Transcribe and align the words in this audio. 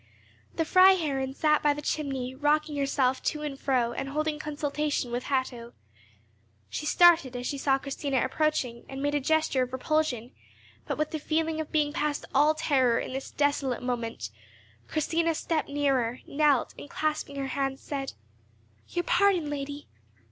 The 0.55 0.65
Freiherrinn 0.65 1.35
sat 1.35 1.61
by 1.61 1.75
the 1.75 1.81
chimney, 1.83 2.33
rocking 2.33 2.75
herself 2.75 3.21
to 3.21 3.43
and 3.43 3.59
fro, 3.59 3.93
and 3.93 4.09
holding 4.09 4.39
consultation 4.39 5.11
with 5.11 5.25
Hatto. 5.25 5.73
She 6.71 6.87
started 6.87 7.35
as 7.35 7.45
she 7.45 7.59
saw 7.59 7.77
Christina 7.77 8.25
approaching, 8.25 8.83
and 8.89 8.99
made 9.03 9.13
a 9.13 9.19
gesture 9.19 9.61
of 9.61 9.71
repulsion; 9.73 10.31
but, 10.87 10.97
with 10.97 11.11
the 11.11 11.19
feeling 11.19 11.61
of 11.61 11.71
being 11.71 11.93
past 11.93 12.25
all 12.33 12.55
terror 12.55 12.97
in 12.97 13.13
this 13.13 13.29
desolate 13.29 13.83
moment, 13.83 14.31
Christina 14.87 15.35
stepped 15.35 15.69
nearer, 15.69 16.21
knelt, 16.25 16.73
and, 16.79 16.89
clasping 16.89 17.35
her 17.35 17.49
hands, 17.49 17.83
said, 17.83 18.13
"Your 18.87 19.03
pardon, 19.03 19.51
lady." 19.51 19.87